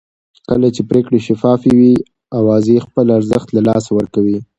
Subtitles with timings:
[0.49, 1.93] کله چې پرېکړې شفافې وي
[2.39, 4.37] اوازې خپل ارزښت له لاسه ورکوي